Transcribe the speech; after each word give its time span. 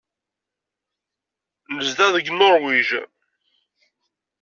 Nezdeɣ 1.75 2.09
deg 2.15 2.27
Nuṛwij. 2.31 2.89